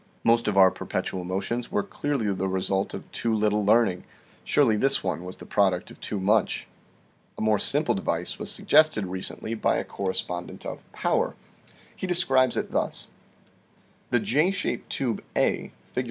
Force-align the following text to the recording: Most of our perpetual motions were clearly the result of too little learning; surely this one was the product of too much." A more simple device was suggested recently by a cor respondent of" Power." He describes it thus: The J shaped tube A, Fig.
Most 0.23 0.47
of 0.47 0.57
our 0.57 0.71
perpetual 0.71 1.23
motions 1.23 1.71
were 1.71 1.83
clearly 1.83 2.33
the 2.33 2.47
result 2.47 2.95
of 2.95 3.11
too 3.11 3.35
little 3.35 3.63
learning; 3.63 4.03
surely 4.43 4.75
this 4.75 5.03
one 5.03 5.23
was 5.23 5.37
the 5.37 5.45
product 5.45 5.91
of 5.91 5.99
too 5.99 6.19
much." 6.19 6.65
A 7.37 7.41
more 7.43 7.59
simple 7.59 7.93
device 7.93 8.39
was 8.39 8.49
suggested 8.51 9.05
recently 9.05 9.53
by 9.53 9.77
a 9.77 9.83
cor 9.83 10.07
respondent 10.09 10.65
of" 10.65 10.79
Power." 10.91 11.35
He 11.95 12.07
describes 12.07 12.57
it 12.57 12.71
thus: 12.71 13.09
The 14.09 14.19
J 14.19 14.49
shaped 14.49 14.89
tube 14.89 15.21
A, 15.35 15.71
Fig. 15.93 15.99